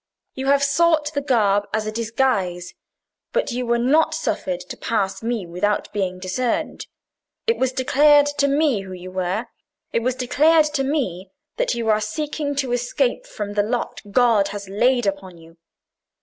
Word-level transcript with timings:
You 0.33 0.47
have 0.47 0.63
sought 0.63 1.13
the 1.13 1.21
garb 1.21 1.65
as 1.75 1.85
a 1.85 1.91
disguise. 1.91 2.73
But 3.33 3.51
you 3.51 3.67
were 3.67 3.77
not 3.77 4.15
suffered 4.15 4.59
to 4.61 4.75
pass 4.75 5.21
me 5.21 5.45
without 5.45 5.93
being 5.93 6.17
discerned. 6.17 6.87
It 7.45 7.57
was 7.59 7.71
declared 7.71 8.25
to 8.39 8.47
me 8.47 8.81
who 8.81 8.93
you 8.93 9.11
were: 9.11 9.45
it 9.93 10.01
is 10.01 10.15
declared 10.15 10.65
to 10.73 10.83
me 10.83 11.29
that 11.57 11.75
you 11.75 11.87
are 11.89 12.01
seeking 12.01 12.55
to 12.55 12.71
escape 12.71 13.27
from 13.27 13.53
the 13.53 13.61
lot 13.61 14.01
God 14.09 14.47
has 14.47 14.67
laid 14.67 15.05
upon 15.05 15.37
you. 15.37 15.57